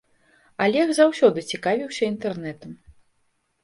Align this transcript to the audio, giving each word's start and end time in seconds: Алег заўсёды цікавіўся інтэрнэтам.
Алег 0.65 0.87
заўсёды 1.01 1.39
цікавіўся 1.53 2.03
інтэрнэтам. 2.11 2.71